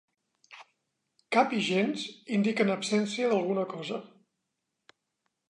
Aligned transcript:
Cap 1.37 1.53
i 1.57 1.59
gens 1.67 2.07
indiquen 2.39 2.73
absència 2.77 3.29
d'alguna 3.35 3.69
cosa. 3.77 4.01